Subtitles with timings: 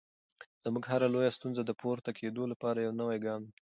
[0.63, 3.51] زموږ هره لویه ستونزه د پورته کېدو لپاره یو نوی ګام دی.